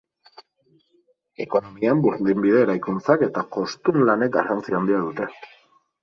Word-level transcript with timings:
Ekonomian 1.43 1.99
burdinbide 2.05 2.63
eraikuntzak 2.67 3.25
eta 3.27 3.43
jostun 3.57 3.99
lanek 4.07 4.33
garrantzi 4.39 4.75
handia 4.79 5.03
dute. 5.03 5.29